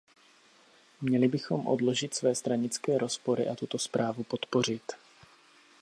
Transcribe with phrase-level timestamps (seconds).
[1.01, 4.91] Měli bychom odložit své stranické rozpory a tuto zprávu podpořit.